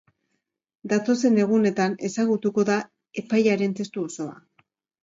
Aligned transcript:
Datozen 0.93 1.37
egunetan 1.43 1.99
ezagutuko 2.09 2.67
da 2.73 2.79
epaiaren 3.25 3.79
testu 3.83 4.09
osoa. 4.11 4.37